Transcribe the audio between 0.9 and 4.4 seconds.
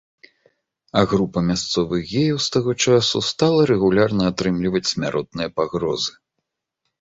А група мясцовых геяў з таго часу стала рэгулярна